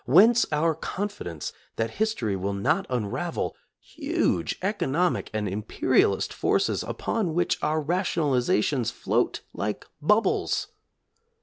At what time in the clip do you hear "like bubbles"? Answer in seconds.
9.53-10.69